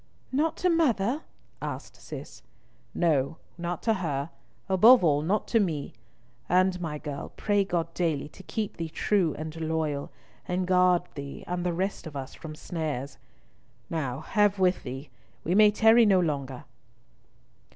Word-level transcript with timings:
"Not 0.31 0.57
to 0.57 0.69
mother?" 0.71 1.21
asked 1.61 1.97
Cis. 2.01 2.41
"No, 2.95 3.37
not 3.55 3.83
to 3.83 3.93
her, 3.93 4.31
above 4.67 5.03
all 5.03 5.21
not 5.21 5.47
to 5.49 5.59
me, 5.59 5.93
and, 6.49 6.81
my 6.81 6.97
girl, 6.97 7.33
pray 7.37 7.63
God 7.63 7.93
daily 7.93 8.27
to 8.29 8.41
keep 8.41 8.77
thee 8.77 8.89
true 8.89 9.35
and 9.37 9.55
loyal, 9.57 10.11
and 10.47 10.65
guard 10.65 11.03
thee 11.13 11.43
and 11.45 11.63
the 11.63 11.71
rest 11.71 12.07
of 12.07 12.15
us 12.15 12.33
from 12.33 12.55
snares. 12.55 13.19
Now 13.91 14.21
have 14.21 14.57
with 14.57 14.81
thee. 14.81 15.11
We 15.43 15.53
may 15.53 15.69
tarry 15.69 16.07
no 16.07 16.19
longer!" 16.19 16.63